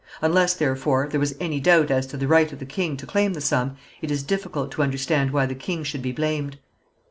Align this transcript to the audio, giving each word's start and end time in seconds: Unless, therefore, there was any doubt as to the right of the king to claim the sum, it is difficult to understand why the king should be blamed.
Unless, 0.19 0.55
therefore, 0.55 1.07
there 1.11 1.19
was 1.19 1.35
any 1.39 1.59
doubt 1.59 1.91
as 1.91 2.07
to 2.07 2.17
the 2.17 2.27
right 2.27 2.51
of 2.51 2.57
the 2.57 2.65
king 2.65 2.97
to 2.97 3.05
claim 3.05 3.33
the 3.33 3.39
sum, 3.39 3.77
it 4.01 4.09
is 4.09 4.23
difficult 4.23 4.71
to 4.71 4.81
understand 4.81 5.29
why 5.29 5.45
the 5.45 5.53
king 5.53 5.83
should 5.83 6.01
be 6.01 6.11
blamed. 6.11 6.57